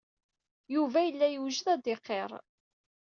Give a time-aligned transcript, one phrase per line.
[0.73, 2.31] Yuba yella yewjed ad d-iqirr.